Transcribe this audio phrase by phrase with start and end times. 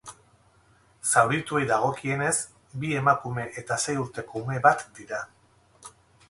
[1.09, 2.31] Zaurituei dagoekienez,
[2.85, 5.21] bi emakume eta sei urteko ume bat dira.